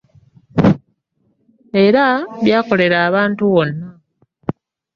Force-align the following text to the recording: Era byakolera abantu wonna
Era 1.85 2.05
byakolera 2.43 2.97
abantu 3.09 3.41
wonna 3.53 3.87